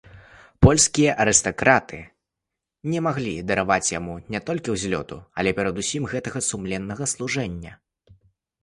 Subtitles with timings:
[0.65, 1.99] Польскія арыстакраты
[2.93, 7.73] не маглі дараваць яму не толькі ўзлёту, але перадусім гэтага сумленнага служэння.